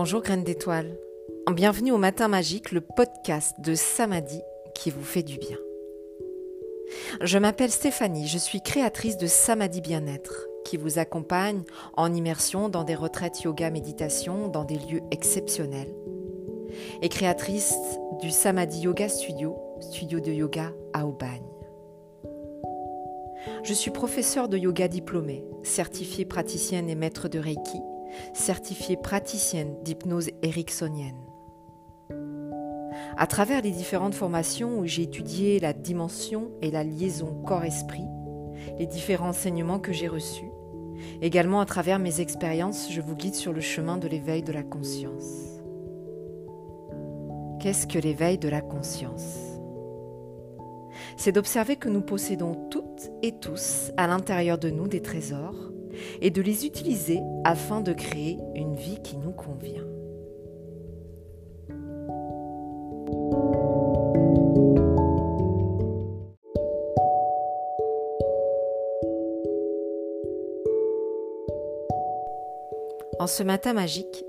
Bonjour 0.00 0.22
Graines 0.22 0.44
d'étoiles. 0.44 0.96
Bienvenue 1.50 1.90
au 1.90 1.98
Matin 1.98 2.28
Magique, 2.28 2.70
le 2.70 2.80
podcast 2.80 3.56
de 3.60 3.74
Samadhi 3.74 4.40
qui 4.72 4.90
vous 4.90 5.02
fait 5.02 5.24
du 5.24 5.38
bien. 5.38 5.56
Je 7.20 7.36
m'appelle 7.36 7.72
Stéphanie, 7.72 8.28
je 8.28 8.38
suis 8.38 8.62
créatrice 8.62 9.16
de 9.16 9.26
Samadhi 9.26 9.80
Bien-être 9.80 10.46
qui 10.64 10.76
vous 10.76 11.00
accompagne 11.00 11.64
en 11.96 12.14
immersion 12.14 12.68
dans 12.68 12.84
des 12.84 12.94
retraites 12.94 13.42
yoga 13.42 13.70
méditation 13.70 14.46
dans 14.46 14.62
des 14.62 14.76
lieux 14.76 15.02
exceptionnels 15.10 15.92
et 17.02 17.08
créatrice 17.08 17.74
du 18.20 18.30
Samadhi 18.30 18.82
Yoga 18.82 19.08
Studio, 19.08 19.56
studio 19.80 20.20
de 20.20 20.30
yoga 20.30 20.70
à 20.92 21.08
Aubagne. 21.08 21.42
Je 23.64 23.74
suis 23.74 23.90
professeure 23.90 24.48
de 24.48 24.58
yoga 24.58 24.86
diplômée, 24.86 25.44
certifiée 25.64 26.24
praticienne 26.24 26.88
et 26.88 26.94
maître 26.94 27.28
de 27.28 27.40
Reiki 27.40 27.80
certifiée 28.32 28.96
praticienne 28.96 29.76
d'hypnose 29.82 30.30
ericksonienne. 30.42 31.16
À 33.16 33.26
travers 33.26 33.62
les 33.62 33.70
différentes 33.70 34.14
formations 34.14 34.78
où 34.78 34.86
j'ai 34.86 35.02
étudié 35.02 35.60
la 35.60 35.72
dimension 35.72 36.50
et 36.62 36.70
la 36.70 36.84
liaison 36.84 37.42
corps-esprit, 37.46 38.06
les 38.78 38.86
différents 38.86 39.30
enseignements 39.30 39.78
que 39.78 39.92
j'ai 39.92 40.08
reçus, 40.08 40.50
également 41.22 41.60
à 41.60 41.66
travers 41.66 41.98
mes 41.98 42.20
expériences, 42.20 42.92
je 42.92 43.00
vous 43.00 43.16
guide 43.16 43.34
sur 43.34 43.52
le 43.52 43.60
chemin 43.60 43.98
de 43.98 44.08
l'éveil 44.08 44.42
de 44.42 44.52
la 44.52 44.62
conscience. 44.62 45.60
Qu'est-ce 47.60 47.86
que 47.86 47.98
l'éveil 47.98 48.38
de 48.38 48.48
la 48.48 48.60
conscience? 48.60 49.36
C'est 51.16 51.32
d'observer 51.32 51.76
que 51.76 51.88
nous 51.88 52.02
possédons 52.02 52.54
toutes 52.70 53.10
et 53.22 53.32
tous 53.32 53.90
à 53.96 54.06
l'intérieur 54.06 54.58
de 54.58 54.70
nous 54.70 54.86
des 54.86 55.02
trésors 55.02 55.72
et 56.20 56.30
de 56.30 56.42
les 56.42 56.66
utiliser 56.66 57.20
afin 57.44 57.80
de 57.80 57.92
créer 57.92 58.38
une 58.54 58.74
vie 58.74 58.98
qui 59.02 59.16
nous 59.16 59.32
convient. 59.32 59.86
En 73.20 73.26
ce 73.26 73.42
matin 73.42 73.72
magique, 73.72 74.24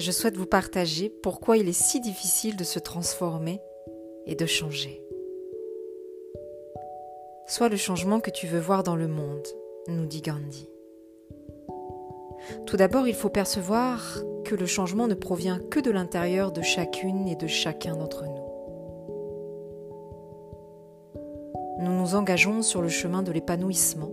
je 0.00 0.10
souhaite 0.10 0.36
vous 0.36 0.46
partager 0.46 1.08
pourquoi 1.08 1.56
il 1.56 1.68
est 1.68 1.72
si 1.72 2.00
difficile 2.00 2.56
de 2.56 2.64
se 2.64 2.80
transformer 2.80 3.60
et 4.26 4.34
de 4.34 4.44
changer. 4.44 5.00
Soit 7.46 7.68
le 7.68 7.76
changement 7.76 8.20
que 8.20 8.30
tu 8.30 8.46
veux 8.46 8.60
voir 8.60 8.82
dans 8.82 8.96
le 8.96 9.08
monde, 9.08 9.46
nous 9.86 10.04
dit 10.04 10.20
Gandhi. 10.20 10.68
Tout 12.66 12.76
d'abord, 12.76 13.08
il 13.08 13.14
faut 13.14 13.28
percevoir 13.28 14.22
que 14.44 14.54
le 14.54 14.66
changement 14.66 15.06
ne 15.06 15.14
provient 15.14 15.58
que 15.70 15.80
de 15.80 15.90
l'intérieur 15.90 16.52
de 16.52 16.62
chacune 16.62 17.28
et 17.28 17.36
de 17.36 17.46
chacun 17.46 17.96
d'entre 17.96 18.24
nous. 18.24 18.48
Nous 21.80 21.92
nous 21.92 22.14
engageons 22.14 22.62
sur 22.62 22.82
le 22.82 22.88
chemin 22.88 23.22
de 23.22 23.30
l'épanouissement, 23.30 24.10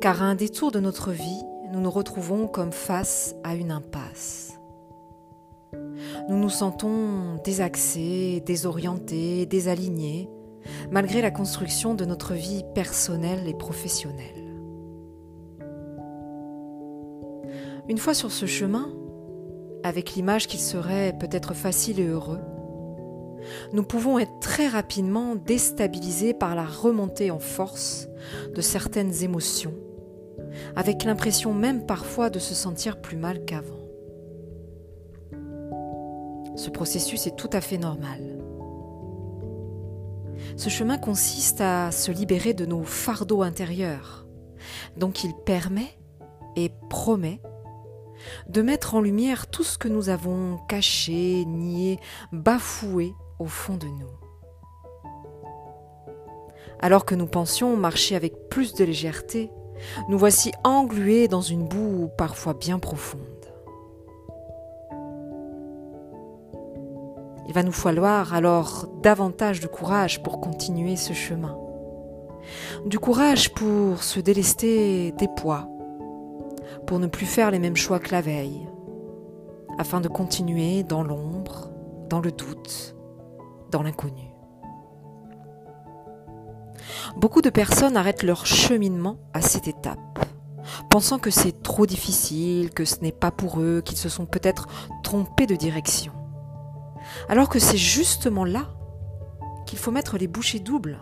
car 0.00 0.22
à 0.22 0.26
un 0.26 0.34
détour 0.34 0.72
de 0.72 0.80
notre 0.80 1.12
vie, 1.12 1.42
nous 1.72 1.80
nous 1.80 1.90
retrouvons 1.90 2.48
comme 2.48 2.72
face 2.72 3.36
à 3.44 3.54
une 3.54 3.70
impasse. 3.70 4.54
Nous 6.28 6.36
nous 6.36 6.50
sentons 6.50 7.36
désaxés, 7.44 8.42
désorientés, 8.44 9.46
désalignés, 9.46 10.28
malgré 10.90 11.22
la 11.22 11.30
construction 11.30 11.94
de 11.94 12.04
notre 12.04 12.34
vie 12.34 12.64
personnelle 12.74 13.46
et 13.46 13.54
professionnelle. 13.54 14.39
Une 17.90 17.98
fois 17.98 18.14
sur 18.14 18.30
ce 18.30 18.46
chemin, 18.46 18.88
avec 19.82 20.14
l'image 20.14 20.46
qu'il 20.46 20.60
serait 20.60 21.12
peut-être 21.18 21.54
facile 21.54 21.98
et 21.98 22.06
heureux, 22.06 22.38
nous 23.72 23.82
pouvons 23.82 24.20
être 24.20 24.38
très 24.40 24.68
rapidement 24.68 25.34
déstabilisés 25.34 26.32
par 26.32 26.54
la 26.54 26.64
remontée 26.64 27.32
en 27.32 27.40
force 27.40 28.06
de 28.54 28.60
certaines 28.60 29.24
émotions, 29.24 29.74
avec 30.76 31.02
l'impression 31.02 31.52
même 31.52 31.84
parfois 31.84 32.30
de 32.30 32.38
se 32.38 32.54
sentir 32.54 33.00
plus 33.00 33.16
mal 33.16 33.44
qu'avant. 33.44 33.80
Ce 36.54 36.70
processus 36.70 37.26
est 37.26 37.36
tout 37.36 37.50
à 37.52 37.60
fait 37.60 37.78
normal. 37.78 38.38
Ce 40.56 40.68
chemin 40.68 40.96
consiste 40.96 41.60
à 41.60 41.90
se 41.90 42.12
libérer 42.12 42.54
de 42.54 42.66
nos 42.66 42.84
fardeaux 42.84 43.42
intérieurs, 43.42 44.28
donc 44.96 45.24
il 45.24 45.34
permet 45.44 45.98
et 46.54 46.70
promet 46.88 47.40
de 48.48 48.62
mettre 48.62 48.94
en 48.94 49.00
lumière 49.00 49.46
tout 49.48 49.64
ce 49.64 49.78
que 49.78 49.88
nous 49.88 50.08
avons 50.08 50.58
caché, 50.68 51.44
nié, 51.46 51.98
bafoué 52.32 53.14
au 53.38 53.46
fond 53.46 53.76
de 53.76 53.86
nous. 53.86 54.10
Alors 56.80 57.04
que 57.04 57.14
nous 57.14 57.26
pensions 57.26 57.76
marcher 57.76 58.16
avec 58.16 58.48
plus 58.48 58.74
de 58.74 58.84
légèreté, 58.84 59.50
nous 60.08 60.18
voici 60.18 60.52
englués 60.64 61.28
dans 61.28 61.40
une 61.40 61.66
boue 61.66 62.10
parfois 62.16 62.54
bien 62.54 62.78
profonde. 62.78 63.20
Il 67.48 67.54
va 67.54 67.62
nous 67.62 67.72
falloir 67.72 68.32
alors 68.32 68.86
davantage 69.02 69.60
de 69.60 69.66
courage 69.66 70.22
pour 70.22 70.40
continuer 70.40 70.96
ce 70.96 71.12
chemin. 71.12 71.58
Du 72.86 72.98
courage 72.98 73.52
pour 73.52 74.02
se 74.02 74.20
délester 74.20 75.12
des 75.12 75.28
poids, 75.28 75.68
pour 76.86 76.98
ne 76.98 77.06
plus 77.06 77.26
faire 77.26 77.50
les 77.50 77.58
mêmes 77.58 77.76
choix 77.76 77.98
que 77.98 78.12
la 78.12 78.20
veille, 78.20 78.68
afin 79.78 80.00
de 80.00 80.08
continuer 80.08 80.82
dans 80.82 81.02
l'ombre, 81.02 81.70
dans 82.08 82.20
le 82.20 82.32
doute, 82.32 82.94
dans 83.70 83.82
l'inconnu. 83.82 84.30
Beaucoup 87.16 87.42
de 87.42 87.50
personnes 87.50 87.96
arrêtent 87.96 88.22
leur 88.22 88.46
cheminement 88.46 89.16
à 89.32 89.42
cette 89.42 89.68
étape, 89.68 89.98
pensant 90.90 91.18
que 91.18 91.30
c'est 91.30 91.62
trop 91.62 91.86
difficile, 91.86 92.70
que 92.70 92.84
ce 92.84 93.00
n'est 93.00 93.12
pas 93.12 93.30
pour 93.30 93.60
eux, 93.60 93.82
qu'ils 93.84 93.98
se 93.98 94.08
sont 94.08 94.26
peut-être 94.26 94.66
trompés 95.02 95.46
de 95.46 95.56
direction. 95.56 96.12
Alors 97.28 97.48
que 97.48 97.58
c'est 97.58 97.76
justement 97.76 98.44
là 98.44 98.68
qu'il 99.66 99.78
faut 99.78 99.90
mettre 99.90 100.18
les 100.18 100.28
bouchées 100.28 100.60
doubles 100.60 100.98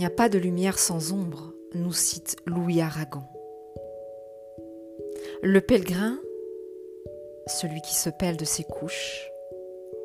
n'y 0.00 0.06
a 0.06 0.10
pas 0.10 0.30
de 0.30 0.38
lumière 0.38 0.78
sans 0.78 1.12
ombre, 1.12 1.52
nous 1.74 1.92
cite 1.92 2.36
Louis 2.46 2.80
Aragon. 2.80 3.20
Le 5.42 5.60
pèlerin, 5.60 6.18
celui 7.46 7.82
qui 7.82 7.94
se 7.94 8.08
pèle 8.08 8.38
de 8.38 8.46
ses 8.46 8.64
couches, 8.64 9.30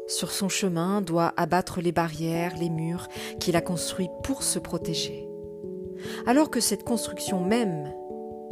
sur 0.08 0.32
son 0.32 0.50
chemin 0.50 1.00
doit 1.00 1.34
abattre 1.38 1.80
les 1.80 1.94
barrières, 1.94 2.58
les 2.60 2.70
murs 2.70 3.08
qu'il 3.40 3.56
a 3.56 3.62
construits 3.62 4.10
pour 4.22 4.44
se 4.44 4.60
protéger, 4.60 5.26
alors 6.28 6.50
que 6.50 6.60
cette 6.60 6.84
construction 6.84 7.40
même 7.40 7.94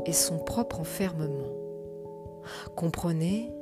est 0.05 0.13
son 0.13 0.39
propre 0.39 0.79
enfermement. 0.79 1.51
Comprenez 2.77 3.53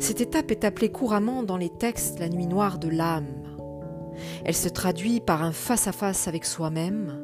Cette 0.00 0.20
étape 0.20 0.50
est 0.50 0.64
appelée 0.64 0.90
couramment 0.90 1.44
dans 1.44 1.56
les 1.56 1.70
textes 1.70 2.18
la 2.18 2.28
nuit 2.28 2.48
noire 2.48 2.80
de 2.80 2.88
l'âme. 2.88 3.28
Elle 4.44 4.56
se 4.56 4.68
traduit 4.68 5.20
par 5.20 5.44
un 5.44 5.52
face-à-face 5.52 6.26
avec 6.26 6.46
soi-même, 6.46 7.14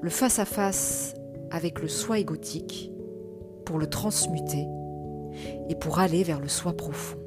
le 0.00 0.10
face-à-face 0.10 1.14
avec 1.52 1.80
le 1.80 1.86
soi 1.86 2.18
égotique, 2.18 2.90
pour 3.64 3.78
le 3.78 3.86
transmuter 3.86 4.66
et 5.68 5.76
pour 5.76 6.00
aller 6.00 6.24
vers 6.24 6.40
le 6.40 6.48
soi 6.48 6.72
profond 6.72 7.23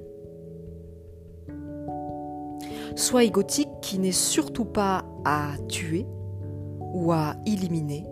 soit 2.97 3.23
égotique 3.23 3.69
qui 3.81 3.99
n'est 3.99 4.11
surtout 4.11 4.65
pas 4.65 5.05
à 5.23 5.51
tuer 5.69 6.07
ou 6.79 7.11
à 7.11 7.35
éliminer, 7.45 8.03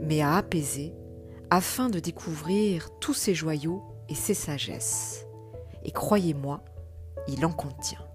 mais 0.00 0.22
à 0.22 0.36
apaiser 0.36 0.94
afin 1.50 1.90
de 1.90 2.00
découvrir 2.00 2.88
tous 3.00 3.14
ses 3.14 3.34
joyaux 3.34 3.82
et 4.08 4.14
ses 4.14 4.34
sagesses. 4.34 5.26
Et 5.84 5.90
croyez-moi, 5.90 6.64
il 7.28 7.44
en 7.44 7.52
contient. 7.52 8.07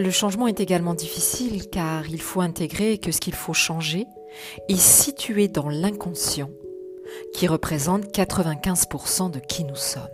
Le 0.00 0.10
changement 0.10 0.46
est 0.46 0.60
également 0.60 0.94
difficile 0.94 1.68
car 1.68 2.08
il 2.08 2.22
faut 2.22 2.40
intégrer 2.40 2.96
que 2.96 3.12
ce 3.12 3.20
qu'il 3.20 3.34
faut 3.34 3.52
changer 3.52 4.06
est 4.70 4.80
situé 4.80 5.46
dans 5.46 5.68
l'inconscient 5.68 6.48
qui 7.34 7.46
représente 7.46 8.06
95% 8.06 9.30
de 9.30 9.40
qui 9.40 9.62
nous 9.64 9.76
sommes. 9.76 10.08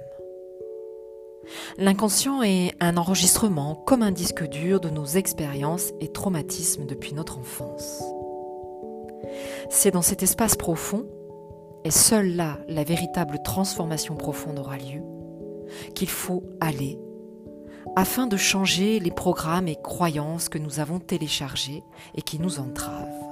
L'inconscient 1.79 2.43
est 2.43 2.73
un 2.81 2.97
enregistrement 2.97 3.77
comme 3.77 4.03
un 4.03 4.11
disque 4.11 4.43
dur 4.49 4.81
de 4.81 4.91
nos 4.91 5.07
expériences 5.07 5.93
et 6.01 6.09
traumatismes 6.09 6.87
depuis 6.87 7.15
notre 7.15 7.39
enfance. 7.39 8.03
C'est 9.71 9.93
dans 9.93 10.03
cet 10.03 10.25
espace 10.25 10.57
profond, 10.57 11.07
et 11.85 11.93
seule 11.93 12.35
là 12.35 12.59
la 12.67 12.83
véritable 12.83 13.39
transformation 13.45 14.17
profonde 14.17 14.59
aura 14.59 14.79
lieu, 14.79 15.03
qu'il 15.95 16.11
faut 16.11 16.43
aller 16.61 16.99
afin 17.95 18.27
de 18.27 18.37
changer 18.37 18.99
les 18.99 19.11
programmes 19.11 19.69
et 19.69 19.77
croyances 19.77 20.49
que 20.49 20.59
nous 20.59 20.81
avons 20.81 20.99
téléchargés 20.99 21.85
et 22.15 22.23
qui 22.23 22.39
nous 22.39 22.59
entravent. 22.59 23.27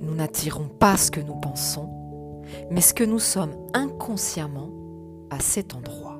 Nous 0.00 0.14
n'attirons 0.14 0.68
pas 0.68 0.96
ce 0.96 1.10
que 1.10 1.20
nous 1.20 1.36
pensons, 1.36 1.88
mais 2.70 2.80
ce 2.80 2.94
que 2.94 3.04
nous 3.04 3.18
sommes 3.18 3.56
inconsciemment 3.74 4.70
à 5.30 5.40
cet 5.40 5.74
endroit. 5.74 6.18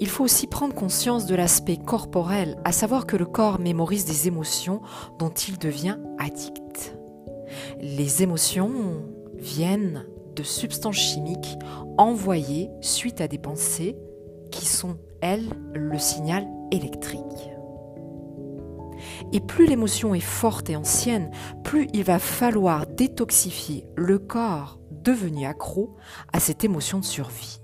Il 0.00 0.08
faut 0.08 0.22
aussi 0.24 0.46
prendre 0.46 0.74
conscience 0.74 1.26
de 1.26 1.34
l'aspect 1.34 1.76
corporel, 1.76 2.56
à 2.64 2.70
savoir 2.70 3.04
que 3.06 3.16
le 3.16 3.26
corps 3.26 3.58
mémorise 3.58 4.04
des 4.04 4.28
émotions 4.28 4.80
dont 5.18 5.30
il 5.30 5.58
devient 5.58 5.98
addict. 6.18 6.96
Les 7.80 8.22
émotions 8.22 9.02
viennent 9.34 10.06
substances 10.42 10.96
chimiques 10.96 11.58
envoyées 11.96 12.70
suite 12.80 13.20
à 13.20 13.28
des 13.28 13.38
pensées 13.38 13.96
qui 14.50 14.66
sont, 14.66 14.96
elles, 15.20 15.48
le 15.74 15.98
signal 15.98 16.46
électrique. 16.70 17.22
Et 19.32 19.40
plus 19.40 19.66
l'émotion 19.66 20.14
est 20.14 20.20
forte 20.20 20.70
et 20.70 20.76
ancienne, 20.76 21.30
plus 21.64 21.88
il 21.92 22.04
va 22.04 22.18
falloir 22.18 22.86
détoxifier 22.86 23.84
le 23.96 24.18
corps 24.18 24.78
devenu 24.90 25.46
accro 25.46 25.96
à 26.32 26.40
cette 26.40 26.64
émotion 26.64 26.98
de 26.98 27.04
survie. 27.04 27.60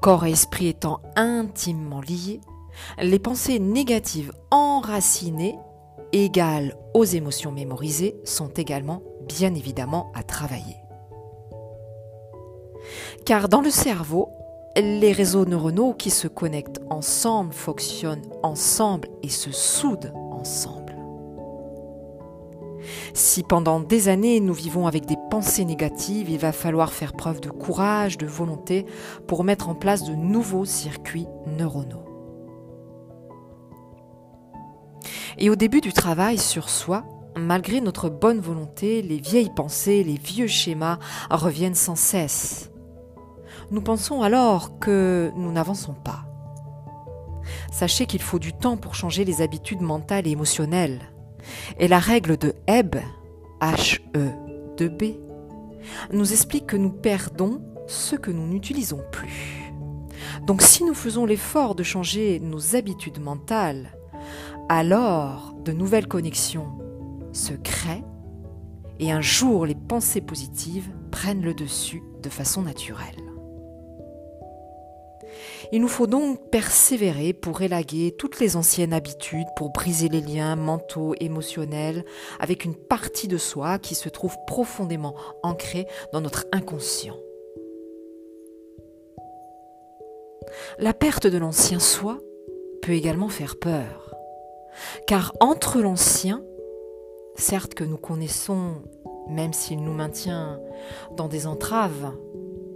Corps 0.00 0.26
et 0.26 0.32
esprit 0.32 0.68
étant 0.68 1.00
intimement 1.16 2.00
liés, 2.00 2.40
les 2.98 3.18
pensées 3.18 3.58
négatives 3.58 4.32
enracinées 4.50 5.58
égales 6.12 6.76
aux 6.94 7.04
émotions 7.04 7.52
mémorisées 7.52 8.16
sont 8.24 8.48
également 8.48 9.02
bien 9.30 9.54
évidemment 9.54 10.10
à 10.14 10.24
travailler. 10.24 10.76
Car 13.24 13.48
dans 13.48 13.60
le 13.60 13.70
cerveau, 13.70 14.30
les 14.76 15.12
réseaux 15.12 15.44
neuronaux 15.44 15.94
qui 15.94 16.10
se 16.10 16.26
connectent 16.26 16.80
ensemble 16.90 17.52
fonctionnent 17.52 18.26
ensemble 18.42 19.08
et 19.22 19.28
se 19.28 19.52
soudent 19.52 20.12
ensemble. 20.32 20.96
Si 23.14 23.44
pendant 23.44 23.78
des 23.78 24.08
années 24.08 24.40
nous 24.40 24.54
vivons 24.54 24.88
avec 24.88 25.06
des 25.06 25.18
pensées 25.30 25.64
négatives, 25.64 26.28
il 26.28 26.38
va 26.38 26.50
falloir 26.50 26.92
faire 26.92 27.12
preuve 27.12 27.40
de 27.40 27.50
courage, 27.50 28.18
de 28.18 28.26
volonté 28.26 28.84
pour 29.28 29.44
mettre 29.44 29.68
en 29.68 29.76
place 29.76 30.02
de 30.02 30.14
nouveaux 30.14 30.64
circuits 30.64 31.28
neuronaux. 31.46 32.04
Et 35.38 35.50
au 35.50 35.56
début 35.56 35.80
du 35.80 35.92
travail 35.92 36.36
sur 36.38 36.68
soi, 36.68 37.04
malgré 37.36 37.80
notre 37.80 38.08
bonne 38.08 38.40
volonté, 38.40 39.02
les 39.02 39.18
vieilles 39.18 39.52
pensées, 39.54 40.04
les 40.04 40.18
vieux 40.18 40.46
schémas 40.46 40.98
reviennent 41.30 41.74
sans 41.74 41.96
cesse. 41.96 42.70
Nous 43.70 43.82
pensons 43.82 44.22
alors 44.22 44.78
que 44.78 45.30
nous 45.36 45.52
n'avançons 45.52 45.94
pas. 45.94 46.24
Sachez 47.72 48.06
qu'il 48.06 48.22
faut 48.22 48.38
du 48.38 48.52
temps 48.52 48.76
pour 48.76 48.94
changer 48.94 49.24
les 49.24 49.42
habitudes 49.42 49.80
mentales 49.80 50.26
et 50.26 50.30
émotionnelles. 50.30 51.00
Et 51.78 51.88
la 51.88 51.98
règle 51.98 52.36
de 52.36 52.54
Hebb, 52.66 52.96
H-E-B, 53.60 55.16
nous 56.12 56.32
explique 56.32 56.66
que 56.66 56.76
nous 56.76 56.90
perdons 56.90 57.62
ce 57.86 58.16
que 58.16 58.30
nous 58.30 58.46
n'utilisons 58.46 59.02
plus. 59.10 59.72
Donc 60.46 60.62
si 60.62 60.84
nous 60.84 60.94
faisons 60.94 61.26
l'effort 61.26 61.74
de 61.74 61.82
changer 61.82 62.40
nos 62.40 62.76
habitudes 62.76 63.20
mentales, 63.20 63.96
alors 64.68 65.54
de 65.64 65.72
nouvelles 65.72 66.06
connexions 66.06 66.78
se 67.32 67.52
créent 67.54 68.04
et 68.98 69.10
un 69.12 69.20
jour 69.20 69.66
les 69.66 69.74
pensées 69.74 70.20
positives 70.20 70.90
prennent 71.10 71.42
le 71.42 71.54
dessus 71.54 72.02
de 72.22 72.28
façon 72.28 72.62
naturelle. 72.62 73.16
Il 75.72 75.80
nous 75.80 75.88
faut 75.88 76.06
donc 76.06 76.50
persévérer 76.50 77.32
pour 77.32 77.62
élaguer 77.62 78.14
toutes 78.18 78.40
les 78.40 78.56
anciennes 78.56 78.92
habitudes, 78.92 79.46
pour 79.56 79.70
briser 79.70 80.08
les 80.08 80.20
liens 80.20 80.56
mentaux, 80.56 81.14
émotionnels 81.20 82.04
avec 82.40 82.64
une 82.64 82.74
partie 82.74 83.28
de 83.28 83.38
soi 83.38 83.78
qui 83.78 83.94
se 83.94 84.08
trouve 84.08 84.36
profondément 84.46 85.14
ancrée 85.42 85.86
dans 86.12 86.20
notre 86.20 86.46
inconscient. 86.52 87.16
La 90.78 90.92
perte 90.92 91.26
de 91.26 91.38
l'ancien 91.38 91.78
soi 91.78 92.18
peut 92.82 92.92
également 92.92 93.28
faire 93.28 93.56
peur, 93.56 94.14
car 95.06 95.32
entre 95.40 95.80
l'ancien, 95.80 96.42
certes 97.34 97.74
que 97.74 97.84
nous 97.84 97.96
connaissons, 97.96 98.82
même 99.28 99.52
s'il 99.52 99.82
nous 99.82 99.92
maintient 99.92 100.60
dans 101.16 101.28
des 101.28 101.46
entraves, 101.46 102.12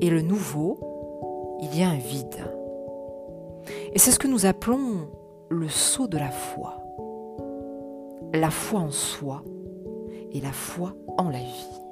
et 0.00 0.10
le 0.10 0.22
nouveau, 0.22 1.58
il 1.60 1.78
y 1.78 1.82
a 1.82 1.88
un 1.88 1.98
vide. 1.98 2.44
Et 3.92 3.98
c'est 3.98 4.10
ce 4.10 4.18
que 4.18 4.28
nous 4.28 4.46
appelons 4.46 5.08
le 5.48 5.68
saut 5.68 6.08
de 6.08 6.18
la 6.18 6.30
foi. 6.30 6.82
La 8.32 8.50
foi 8.50 8.80
en 8.80 8.90
soi 8.90 9.44
et 10.32 10.40
la 10.40 10.52
foi 10.52 10.94
en 11.16 11.30
la 11.30 11.38
vie. 11.38 11.84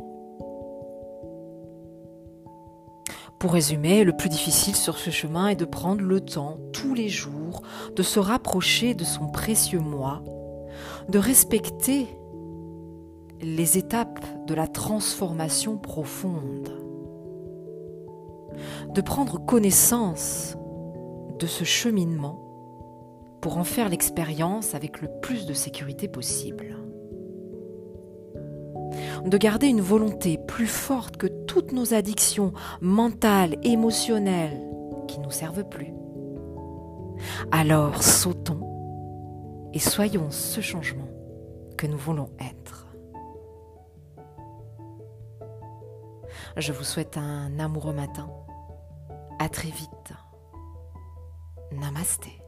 Pour 3.39 3.55
résumer, 3.55 4.05
le 4.05 4.13
plus 4.13 4.29
difficile 4.29 4.77
sur 4.77 4.99
ce 4.99 5.11
chemin 5.11 5.49
est 5.49 5.57
de 5.57 5.65
prendre 5.65 6.03
le 6.03 6.21
temps 6.21 6.59
tous 6.73 6.95
les 6.95 7.09
jours 7.09 7.63
de 7.97 8.03
se 8.03 8.21
rapprocher 8.21 8.95
de 8.95 9.03
son 9.03 9.27
précieux 9.27 9.81
moi, 9.81 10.23
de 11.09 11.19
respecter 11.19 12.07
les 13.43 13.77
étapes 13.77 14.25
de 14.47 14.55
la 14.55 14.67
transformation 14.67 15.77
profonde, 15.77 16.71
de 18.95 19.01
prendre 19.01 19.45
connaissance 19.45 20.57
de 21.39 21.47
ce 21.47 21.65
cheminement 21.65 22.39
pour 23.41 23.59
en 23.59 23.65
faire 23.65 23.89
l'expérience 23.89 24.75
avec 24.75 25.01
le 25.03 25.09
plus 25.21 25.47
de 25.47 25.55
sécurité 25.55 26.07
possible. 26.07 26.77
De 29.25 29.39
garder 29.39 29.67
une 29.67 29.81
volonté 29.81 30.39
plus 30.39 30.67
forte 30.67 31.17
que 31.17 31.27
toutes 31.27 31.73
nos 31.73 31.95
addictions 31.95 32.53
mentales, 32.81 33.57
émotionnelles, 33.63 34.61
qui 35.09 35.19
ne 35.19 35.25
nous 35.25 35.31
servent 35.31 35.69
plus. 35.69 35.93
Alors 37.51 38.03
sautons 38.03 38.61
et 39.73 39.79
soyons 39.79 40.31
ce 40.31 40.61
changement 40.61 41.09
que 41.77 41.87
nous 41.87 41.99
voulons 41.99 42.31
être. 42.41 42.82
Je 46.57 46.73
vous 46.73 46.85
souhaite 46.85 47.17
un 47.17 47.59
amoureux 47.59 47.93
matin. 47.95 48.29
À 49.39 49.49
très 49.49 49.71
vite. 49.71 50.13
Namasté. 51.73 52.42